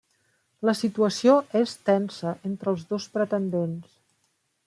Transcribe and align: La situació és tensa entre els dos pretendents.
La 0.69 0.73
situació 0.79 1.35
és 1.59 1.75
tensa 1.91 2.33
entre 2.51 2.73
els 2.73 2.89
dos 2.95 3.07
pretendents. 3.19 3.95